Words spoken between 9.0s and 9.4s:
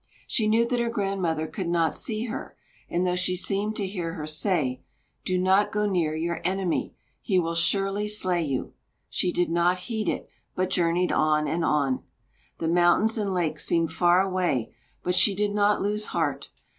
she